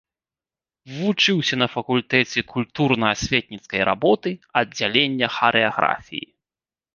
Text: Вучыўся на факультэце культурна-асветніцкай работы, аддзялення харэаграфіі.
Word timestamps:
Вучыўся 0.93 1.55
на 1.63 1.67
факультэце 1.73 2.39
культурна-асветніцкай 2.53 3.81
работы, 3.91 4.29
аддзялення 4.63 5.27
харэаграфіі. 5.37 6.25